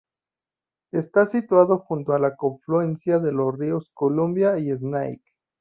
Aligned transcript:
Está 0.91 1.27
situado 1.27 1.77
junto 1.77 2.13
a 2.13 2.17
la 2.17 2.35
confluencia 2.35 3.19
de 3.19 3.31
los 3.33 3.55
ríos 3.55 3.91
Columbia 3.93 4.57
y 4.57 4.71
Snake. 4.75 5.21